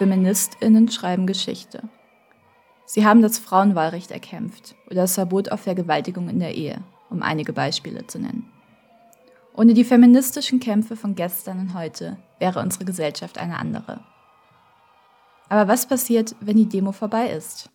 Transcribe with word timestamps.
Feministinnen 0.00 0.88
schreiben 0.90 1.26
Geschichte. 1.26 1.82
Sie 2.86 3.04
haben 3.04 3.20
das 3.20 3.38
Frauenwahlrecht 3.38 4.10
erkämpft 4.10 4.74
oder 4.86 5.02
das 5.02 5.12
Verbot 5.12 5.52
auf 5.52 5.60
Vergewaltigung 5.60 6.30
in 6.30 6.40
der 6.40 6.54
Ehe, 6.54 6.82
um 7.10 7.20
einige 7.20 7.52
Beispiele 7.52 8.06
zu 8.06 8.18
nennen. 8.18 8.50
Ohne 9.54 9.74
die 9.74 9.84
feministischen 9.84 10.58
Kämpfe 10.58 10.96
von 10.96 11.16
gestern 11.16 11.58
und 11.60 11.74
heute 11.74 12.16
wäre 12.38 12.60
unsere 12.60 12.86
Gesellschaft 12.86 13.36
eine 13.36 13.58
andere. 13.58 14.00
Aber 15.50 15.68
was 15.68 15.86
passiert, 15.86 16.34
wenn 16.40 16.56
die 16.56 16.70
Demo 16.70 16.92
vorbei 16.92 17.28
ist? 17.32 17.68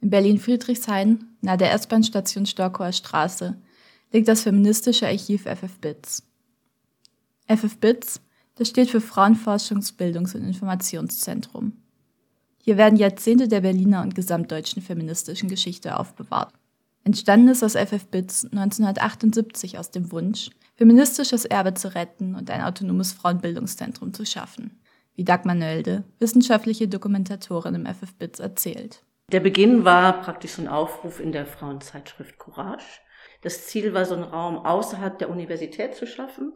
In 0.00 0.08
Berlin-Friedrichshain, 0.08 1.36
nahe 1.42 1.58
der 1.58 1.74
S-Bahn-Station 1.74 2.46
Storkower 2.46 2.92
Straße, 2.92 3.60
liegt 4.12 4.28
das 4.28 4.40
feministische 4.40 5.06
Archiv 5.06 5.42
FF 5.42 5.78
BITS. 5.82 6.22
Das 8.56 8.68
steht 8.68 8.90
für 8.90 9.00
Frauenforschungs-, 9.00 9.96
Bildungs- 9.96 10.34
und 10.34 10.44
Informationszentrum. 10.44 11.72
Hier 12.58 12.76
werden 12.76 12.98
Jahrzehnte 12.98 13.48
der 13.48 13.60
Berliner 13.60 14.02
und 14.02 14.14
gesamtdeutschen 14.14 14.82
feministischen 14.82 15.48
Geschichte 15.48 15.98
aufbewahrt. 15.98 16.52
Entstanden 17.04 17.48
ist 17.48 17.62
das 17.62 17.74
FF 17.74 18.06
BITS 18.06 18.44
1978 18.46 19.78
aus 19.78 19.90
dem 19.90 20.10
Wunsch, 20.10 20.50
feministisches 20.76 21.44
Erbe 21.44 21.74
zu 21.74 21.94
retten 21.94 22.34
und 22.34 22.50
ein 22.50 22.62
autonomes 22.62 23.12
Frauenbildungszentrum 23.12 24.14
zu 24.14 24.24
schaffen 24.24 24.78
wie 25.16 25.24
Dagmar 25.24 25.54
Nölde, 25.54 26.04
wissenschaftliche 26.18 26.88
Dokumentatorin 26.88 27.74
im 27.74 27.86
FFBITS, 27.86 28.40
erzählt. 28.40 29.02
Der 29.32 29.40
Beginn 29.40 29.84
war 29.84 30.20
praktisch 30.20 30.58
ein 30.58 30.68
Aufruf 30.68 31.20
in 31.20 31.32
der 31.32 31.46
Frauenzeitschrift 31.46 32.38
Courage. 32.38 33.00
Das 33.42 33.66
Ziel 33.66 33.94
war, 33.94 34.04
so 34.04 34.14
einen 34.14 34.24
Raum 34.24 34.58
außerhalb 34.58 35.18
der 35.18 35.30
Universität 35.30 35.94
zu 35.94 36.06
schaffen. 36.06 36.52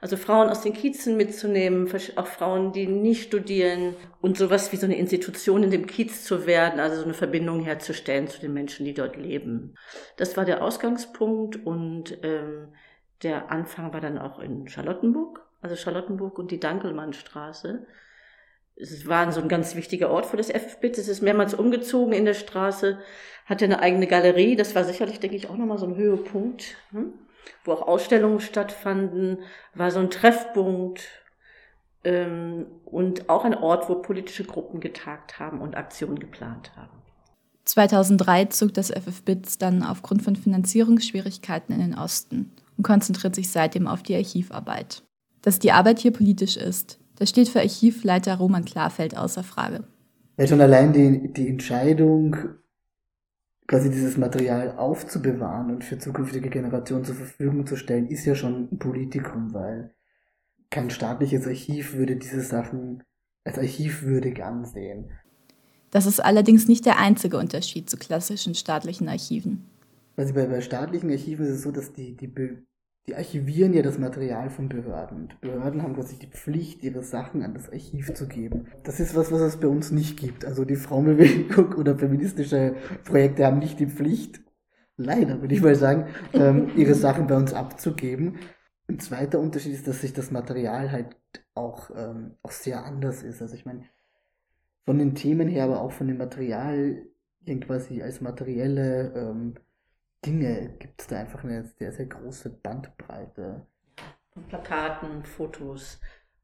Also 0.00 0.16
Frauen 0.16 0.48
aus 0.48 0.62
den 0.62 0.72
Kiezen 0.72 1.16
mitzunehmen, 1.16 1.88
auch 2.16 2.26
Frauen, 2.26 2.72
die 2.72 2.86
nicht 2.86 3.24
studieren 3.24 3.94
und 4.20 4.36
sowas 4.36 4.72
wie 4.72 4.76
so 4.76 4.86
eine 4.86 4.98
Institution 4.98 5.62
in 5.62 5.70
dem 5.70 5.86
Kiez 5.86 6.24
zu 6.24 6.46
werden, 6.46 6.80
also 6.80 6.96
so 6.96 7.04
eine 7.04 7.14
Verbindung 7.14 7.60
herzustellen 7.60 8.26
zu 8.26 8.40
den 8.40 8.52
Menschen, 8.52 8.84
die 8.84 8.94
dort 8.94 9.16
leben. 9.16 9.76
Das 10.16 10.36
war 10.36 10.44
der 10.44 10.62
Ausgangspunkt 10.62 11.64
und 11.64 12.18
ähm, 12.22 12.74
der 13.22 13.50
Anfang 13.52 13.92
war 13.92 14.00
dann 14.00 14.18
auch 14.18 14.40
in 14.40 14.68
Charlottenburg 14.68 15.42
also 15.62 15.76
Charlottenburg 15.76 16.38
und 16.38 16.50
die 16.50 16.60
Dankelmannstraße. 16.60 17.86
Es 18.76 19.06
war 19.06 19.30
so 19.32 19.40
ein 19.40 19.48
ganz 19.48 19.74
wichtiger 19.76 20.10
Ort 20.10 20.26
für 20.26 20.36
das 20.36 20.50
FFBIT. 20.50 20.98
Es 20.98 21.08
ist 21.08 21.22
mehrmals 21.22 21.54
umgezogen 21.54 22.12
in 22.12 22.24
der 22.24 22.34
Straße, 22.34 22.98
hatte 23.46 23.64
eine 23.64 23.80
eigene 23.80 24.06
Galerie. 24.06 24.56
Das 24.56 24.74
war 24.74 24.84
sicherlich, 24.84 25.20
denke 25.20 25.36
ich, 25.36 25.48
auch 25.50 25.56
nochmal 25.56 25.78
so 25.78 25.86
ein 25.86 25.96
Höhepunkt, 25.96 26.76
hm? 26.90 27.12
wo 27.64 27.72
auch 27.72 27.86
Ausstellungen 27.86 28.40
stattfanden, 28.40 29.38
war 29.74 29.90
so 29.90 30.00
ein 30.00 30.10
Treffpunkt 30.10 31.08
ähm, 32.04 32.66
und 32.84 33.28
auch 33.28 33.44
ein 33.44 33.54
Ort, 33.54 33.88
wo 33.88 33.96
politische 33.96 34.44
Gruppen 34.44 34.80
getagt 34.80 35.38
haben 35.38 35.60
und 35.60 35.76
Aktionen 35.76 36.18
geplant 36.18 36.74
haben. 36.76 37.02
2003 37.64 38.46
zog 38.46 38.74
das 38.74 38.90
FFBITS 38.90 39.58
dann 39.58 39.82
aufgrund 39.82 40.22
von 40.22 40.34
Finanzierungsschwierigkeiten 40.34 41.74
in 41.74 41.80
den 41.80 41.98
Osten 41.98 42.52
und 42.76 42.82
konzentriert 42.84 43.34
sich 43.34 43.50
seitdem 43.50 43.86
auf 43.86 44.02
die 44.02 44.16
Archivarbeit. 44.16 45.04
Dass 45.42 45.58
die 45.58 45.72
Arbeit 45.72 46.00
hier 46.00 46.12
politisch 46.12 46.56
ist, 46.56 46.98
das 47.22 47.30
steht 47.30 47.48
für 47.48 47.60
Archivleiter 47.60 48.34
Roman 48.34 48.64
Klarfeld 48.64 49.16
außer 49.16 49.44
Frage. 49.44 49.84
Ja, 50.38 50.48
schon 50.48 50.60
allein 50.60 50.92
die, 50.92 51.32
die 51.32 51.46
Entscheidung, 51.46 52.36
quasi 53.68 53.90
dieses 53.90 54.16
Material 54.16 54.76
aufzubewahren 54.76 55.70
und 55.70 55.84
für 55.84 56.00
zukünftige 56.00 56.50
Generationen 56.50 57.04
zur 57.04 57.14
Verfügung 57.14 57.64
zu 57.64 57.76
stellen, 57.76 58.08
ist 58.08 58.24
ja 58.24 58.34
schon 58.34 58.68
ein 58.72 58.78
Politikum, 58.80 59.54
weil 59.54 59.94
kein 60.68 60.90
staatliches 60.90 61.46
Archiv 61.46 61.94
würde 61.94 62.16
diese 62.16 62.40
Sachen 62.40 63.04
als 63.44 63.56
archivwürdig 63.56 64.42
ansehen. 64.42 65.12
Das 65.92 66.06
ist 66.06 66.18
allerdings 66.18 66.66
nicht 66.66 66.86
der 66.86 66.98
einzige 66.98 67.36
Unterschied 67.36 67.88
zu 67.88 67.98
klassischen 67.98 68.56
staatlichen 68.56 69.08
Archiven. 69.08 69.70
Also 70.16 70.34
bei, 70.34 70.46
bei 70.46 70.60
staatlichen 70.60 71.08
Archiven 71.08 71.46
ist 71.46 71.52
es 71.52 71.62
so, 71.62 71.70
dass 71.70 71.92
die, 71.92 72.16
die 72.16 72.26
die 73.06 73.16
archivieren 73.16 73.74
ja 73.74 73.82
das 73.82 73.98
Material 73.98 74.48
von 74.50 74.68
Behörden. 74.68 75.22
Und 75.22 75.40
Behörden 75.40 75.82
haben 75.82 75.94
quasi 75.94 76.18
die 76.18 76.28
Pflicht, 76.28 76.82
ihre 76.84 77.02
Sachen 77.02 77.42
an 77.42 77.54
das 77.54 77.70
Archiv 77.70 78.14
zu 78.14 78.28
geben. 78.28 78.68
Das 78.84 79.00
ist 79.00 79.16
was, 79.16 79.32
was 79.32 79.40
es 79.40 79.56
bei 79.56 79.66
uns 79.66 79.90
nicht 79.90 80.18
gibt. 80.18 80.44
Also 80.44 80.64
die 80.64 80.76
Frauenbewegung 80.76 81.72
oder 81.76 81.98
feministische 81.98 82.76
Projekte 83.04 83.44
haben 83.44 83.58
nicht 83.58 83.80
die 83.80 83.88
Pflicht, 83.88 84.40
leider 84.96 85.40
würde 85.40 85.54
ich 85.54 85.62
mal 85.62 85.74
sagen, 85.74 86.06
ähm, 86.32 86.70
ihre 86.76 86.94
Sachen 86.94 87.26
bei 87.26 87.36
uns 87.36 87.52
abzugeben. 87.52 88.38
Ein 88.88 89.00
zweiter 89.00 89.40
Unterschied 89.40 89.72
ist, 89.72 89.88
dass 89.88 90.00
sich 90.00 90.12
das 90.12 90.30
Material 90.30 90.92
halt 90.92 91.16
auch, 91.54 91.90
ähm, 91.96 92.36
auch 92.42 92.52
sehr 92.52 92.84
anders 92.84 93.22
ist. 93.22 93.42
Also 93.42 93.54
ich 93.54 93.64
meine, 93.64 93.84
von 94.84 94.98
den 94.98 95.14
Themen 95.14 95.48
her, 95.48 95.64
aber 95.64 95.80
auch 95.80 95.92
von 95.92 96.08
dem 96.08 96.18
Material 96.18 97.02
quasi 97.66 98.02
als 98.02 98.20
materielle 98.20 99.12
ähm, 99.16 99.54
Dinge 100.24 100.76
gibt 100.78 101.00
es 101.00 101.08
da 101.08 101.18
einfach 101.18 101.42
eine 101.42 101.64
sehr, 101.64 101.92
sehr 101.92 102.06
große 102.06 102.50
Bandbreite. 102.50 103.66
Von 104.32 104.46
Plakaten, 104.46 105.24
Fotos, 105.24 106.00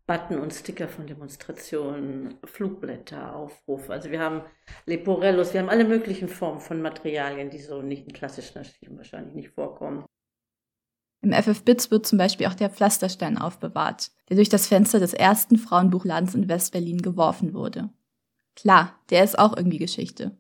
Button 0.07 0.41
und 0.41 0.53
Sticker 0.53 0.89
von 0.89 1.07
Demonstrationen, 1.07 2.39
Flugblätter, 2.45 3.37
Aufrufe. 3.37 3.93
Also 3.93 4.11
wir 4.11 4.21
haben 4.21 4.43
Leporellos, 4.87 5.53
wir 5.53 5.61
haben 5.61 5.69
alle 5.69 5.85
möglichen 5.85 6.29
Formen 6.29 6.61
von 6.61 6.83
Materialien, 6.83 7.51
die 7.51 7.61
so 7.61 7.83
nicht 7.83 8.07
in 8.07 8.15
klassischen 8.15 8.59
Archiven 8.59 8.97
wahrscheinlich 8.97 9.35
nicht 9.35 9.51
vorkommen. 9.51 10.05
Im 11.21 11.33
FF-Bits 11.33 11.91
wird 11.91 12.07
zum 12.07 12.17
Beispiel 12.17 12.47
auch 12.47 12.55
der 12.55 12.71
Pflasterstein 12.71 13.37
aufbewahrt, 13.37 14.11
der 14.29 14.37
durch 14.37 14.49
das 14.49 14.67
Fenster 14.67 14.99
des 14.99 15.13
ersten 15.13 15.59
Frauenbuchladens 15.59 16.35
in 16.35 16.49
Westberlin 16.49 17.03
geworfen 17.03 17.55
wurde. 17.55 17.91
Klar, 18.57 18.99
der 19.11 19.25
ist 19.25 19.39
auch 19.39 19.57
irgendwie 19.57 19.79
Geschichte. 19.79 20.37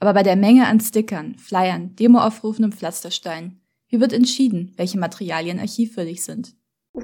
Aber 0.00 0.14
bei 0.14 0.22
der 0.22 0.36
Menge 0.36 0.66
an 0.66 0.80
Stickern, 0.80 1.36
Flyern, 1.36 1.94
Demoaufrufen 1.94 2.64
und 2.64 2.74
Pflastersteinen, 2.74 3.60
wie 3.88 4.00
wird 4.00 4.12
entschieden, 4.12 4.72
welche 4.76 4.98
Materialien 4.98 5.60
archivwürdig 5.60 6.24
sind? 6.24 6.54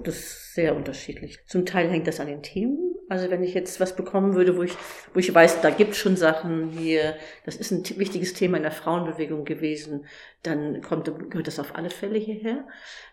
Das 0.02 0.16
ist 0.16 0.54
sehr 0.54 0.74
unterschiedlich. 0.74 1.38
Zum 1.46 1.66
Teil 1.66 1.90
hängt 1.90 2.06
das 2.06 2.20
an 2.20 2.26
den 2.26 2.42
Themen. 2.42 2.85
Also 3.08 3.30
wenn 3.30 3.44
ich 3.44 3.54
jetzt 3.54 3.78
was 3.78 3.94
bekommen 3.94 4.34
würde, 4.34 4.56
wo 4.56 4.62
ich, 4.62 4.76
wo 5.14 5.20
ich 5.20 5.32
weiß, 5.32 5.60
da 5.60 5.70
gibt 5.70 5.94
schon 5.94 6.16
Sachen 6.16 6.70
hier, 6.70 7.14
das 7.44 7.54
ist 7.54 7.70
ein 7.70 7.84
wichtiges 7.98 8.34
Thema 8.34 8.56
in 8.56 8.64
der 8.64 8.72
Frauenbewegung 8.72 9.44
gewesen, 9.44 10.06
dann 10.42 10.80
kommt, 10.82 11.04
gehört 11.30 11.46
das 11.46 11.60
auf 11.60 11.76
alle 11.76 11.90
Fälle 11.90 12.18
hierher. 12.18 12.66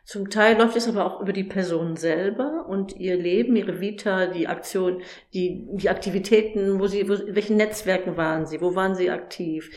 Zum 0.04 0.31
Teil 0.31 0.58
läuft 0.58 0.76
es 0.76 0.88
aber 0.88 1.06
auch 1.06 1.22
über 1.22 1.31
die 1.31 1.44
Person 1.44 1.96
selber 1.96 2.66
und 2.68 2.96
ihr 2.98 3.16
Leben, 3.16 3.56
ihre 3.56 3.81
Vita, 3.81 4.26
die 4.26 4.48
Aktion, 4.48 5.04
die, 5.34 5.68
die 5.74 5.90
Aktivitäten, 5.90 6.80
wo 6.80 6.88
sie, 6.88 7.08
wo, 7.08 7.14
welchen 7.28 7.58
Netzwerken 7.58 8.18
waren 8.18 8.48
sie, 8.48 8.62
wo 8.62 8.74
waren 8.74 8.96
sie 8.96 9.12
aktiv. 9.12 9.70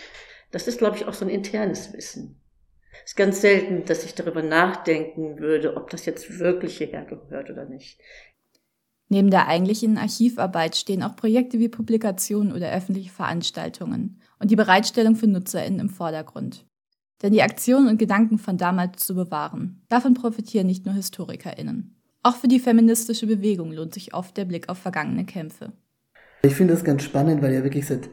Das 0.51 0.67
ist, 0.67 0.79
glaube 0.79 0.97
ich, 0.97 1.05
auch 1.07 1.15
so 1.15 1.27
ein 1.27 1.31
internes 1.31 1.93
Wissen. 1.93 2.41
Es 3.05 3.11
ist 3.11 3.17
ganz 3.17 3.43
selten, 3.43 3.85
dass 3.85 4.05
ich 4.05 4.15
darüber 4.15 4.43
nachdenken 4.43 5.39
würde, 5.39 5.77
ob 5.77 5.91
das 5.91 6.07
jetzt 6.07 6.39
wirklich 6.39 6.79
hierher 6.79 7.05
gehört 7.05 7.51
oder 7.51 7.67
nicht. 7.67 8.01
Neben 9.09 9.31
der 9.31 9.47
eigentlichen 9.47 9.99
Archivarbeit 9.99 10.77
stehen 10.77 11.03
auch 11.03 11.15
Projekte 11.15 11.61
wie 11.61 11.69
Publikationen 11.69 12.53
oder 12.53 12.73
öffentliche 12.73 13.11
Veranstaltungen 13.11 14.21
und 14.41 14.51
die 14.51 14.57
Bereitstellung 14.57 15.15
für 15.15 15.29
NutzerInnen 15.29 15.79
im 15.79 15.89
Vordergrund. 15.89 16.67
Denn 17.23 17.33
die 17.33 17.43
Aktionen 17.43 17.89
und 17.89 17.99
Gedanken 17.99 18.39
von 18.39 18.59
damals 18.59 19.07
zu 19.07 19.15
bewahren, 19.15 19.83
davon 19.89 20.15
profitieren 20.15 20.67
nicht 20.67 20.85
nur 20.85 20.95
HistorikerInnen. 20.95 21.95
Auch 22.23 22.37
für 22.37 22.49
die 22.49 22.59
feministische 22.59 23.27
Bewegung 23.27 23.73
lohnt 23.73 23.95
sich 23.95 24.13
oft 24.13 24.37
der 24.37 24.45
Blick 24.45 24.69
auf 24.69 24.79
vergangene 24.79 25.25
Kämpfe. 25.25 25.73
Ich 26.43 26.55
finde 26.55 26.75
das 26.75 26.85
ganz 26.85 27.05
spannend, 27.05 27.41
weil 27.41 27.55
ja 27.55 27.63
wirklich 27.63 27.87
seit 27.87 28.11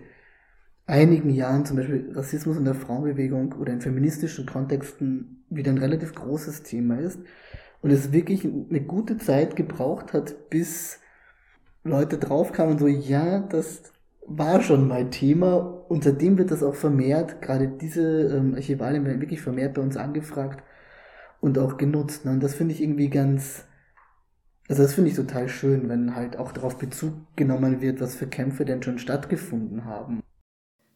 einigen 0.86 1.32
Jahren 1.32 1.66
zum 1.66 1.78
Beispiel 1.78 2.12
Rassismus 2.14 2.58
in 2.58 2.66
der 2.66 2.76
Frauenbewegung 2.76 3.54
oder 3.54 3.74
in 3.74 3.82
feministischen 3.82 4.46
Kontexten 4.46 5.44
wieder 5.50 5.72
ein 5.72 5.80
relativ 5.80 6.14
großes 6.14 6.64
Thema 6.64 7.00
ist 7.00 7.20
und 7.84 7.92
es 7.92 8.14
wirklich 8.14 8.46
eine 8.46 8.82
gute 8.82 9.18
Zeit 9.18 9.56
gebraucht 9.56 10.14
hat, 10.14 10.50
bis 10.50 11.00
Leute 11.84 12.18
draufkamen 12.18 12.80
so, 12.80 12.88
ja, 12.88 13.40
das 13.40 13.92
war 14.26 14.62
schon 14.62 14.88
mal 14.88 15.10
Thema 15.10 15.58
und 15.90 16.06
seitdem 16.06 16.38
wird 16.38 16.50
das 16.50 16.64
auch 16.64 16.76
vermehrt, 16.76 17.42
gerade 17.42 17.68
diese 17.68 18.38
ähm, 18.38 18.56
Archivalien 18.56 19.06
werden 19.06 19.20
wirklich 19.20 19.42
vermehrt 19.42 19.74
bei 19.74 19.82
uns 19.82 19.98
angefragt 19.98 20.64
und 21.42 21.60
auch 21.60 21.76
genutzt. 21.76 22.24
Ne? 22.24 22.32
Und 22.32 22.42
das 22.42 22.56
finde 22.56 22.74
ich 22.74 22.82
irgendwie 22.82 23.10
ganz, 23.10 23.66
also 24.70 24.82
das 24.82 24.94
finde 24.94 25.10
ich 25.10 25.18
total 25.18 25.50
schön, 25.50 25.90
wenn 25.90 26.16
halt 26.16 26.38
auch 26.38 26.54
darauf 26.54 26.78
Bezug 26.78 27.14
genommen 27.36 27.82
wird, 27.82 28.00
was 28.00 28.16
für 28.16 28.28
Kämpfe 28.28 28.64
denn 28.64 28.82
schon 28.82 28.98
stattgefunden 28.98 29.84
haben. 29.84 30.24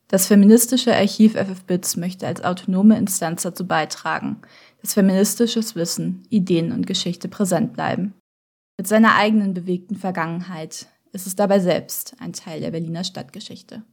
Das 0.10 0.28
feministische 0.28 0.96
Archiv 0.96 1.34
FFBITS 1.34 1.98
möchte 1.98 2.28
als 2.28 2.42
autonome 2.42 2.98
Instanz 2.98 3.42
dazu 3.42 3.68
beitragen, 3.68 4.42
dass 4.82 4.94
feministisches 4.94 5.76
Wissen, 5.76 6.24
Ideen 6.30 6.72
und 6.72 6.88
Geschichte 6.88 7.28
präsent 7.28 7.74
bleiben. 7.74 8.14
Mit 8.78 8.88
seiner 8.88 9.16
eigenen 9.16 9.54
bewegten 9.54 9.96
Vergangenheit 9.96 10.88
ist 11.12 11.28
es 11.28 11.36
dabei 11.36 11.60
selbst 11.60 12.16
ein 12.20 12.32
Teil 12.32 12.62
der 12.62 12.72
Berliner 12.72 13.04
Stadtgeschichte. 13.04 13.84